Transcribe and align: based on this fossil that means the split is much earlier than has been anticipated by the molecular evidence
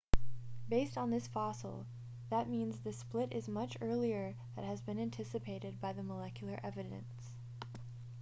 based 0.67 0.97
on 0.97 1.11
this 1.11 1.27
fossil 1.27 1.85
that 2.31 2.49
means 2.49 2.79
the 2.79 2.91
split 2.91 3.31
is 3.31 3.47
much 3.47 3.77
earlier 3.81 4.33
than 4.55 4.65
has 4.65 4.81
been 4.81 4.97
anticipated 4.97 5.79
by 5.79 5.93
the 5.93 6.01
molecular 6.01 6.59
evidence 6.63 7.35